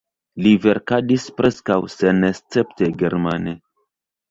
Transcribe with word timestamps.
Li 0.45 0.53
verkadis 0.63 1.25
preskaŭ 1.41 1.77
senescepte 1.97 2.91
germane. 3.05 3.57